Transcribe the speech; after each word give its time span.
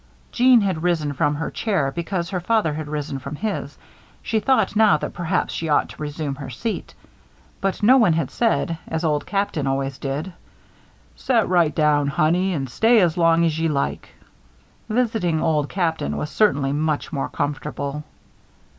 Jeanne 0.31 0.61
had 0.61 0.81
risen 0.81 1.13
from 1.13 1.35
her 1.35 1.51
chair 1.51 1.91
because 1.91 2.31
her 2.31 2.39
father 2.39 2.73
had 2.73 2.87
risen 2.87 3.19
from 3.19 3.35
his. 3.35 3.77
She 4.23 4.39
thought 4.39 4.75
now 4.75 4.97
that 4.97 5.13
perhaps 5.13 5.53
she 5.53 5.69
ought 5.69 5.89
to 5.89 6.01
resume 6.01 6.33
her 6.33 6.49
seat; 6.49 6.95
but 7.61 7.83
no 7.83 7.97
one 7.97 8.13
had 8.13 8.31
said, 8.31 8.79
as 8.87 9.03
Old 9.03 9.27
Captain 9.27 9.67
always 9.67 9.99
did: 9.99 10.33
"Set 11.15 11.47
right 11.47 11.75
down, 11.75 12.07
Honey, 12.07 12.51
an' 12.55 12.65
stay 12.65 12.99
as 12.99 13.15
long 13.15 13.45
as 13.45 13.59
ye 13.59 13.67
like." 13.67 14.09
Visiting 14.89 15.39
Old 15.39 15.69
Captain 15.69 16.17
was 16.17 16.31
certainly 16.31 16.71
much 16.73 17.13
more 17.13 17.29
comfortable. 17.29 18.03